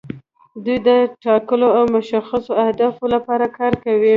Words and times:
دوی 0.63 0.77
د 0.87 0.89
ټاکلو 1.23 1.67
او 1.77 1.83
مشخصو 1.95 2.51
اهدافو 2.63 3.05
لپاره 3.15 3.45
کار 3.57 3.73
کوي. 3.83 4.09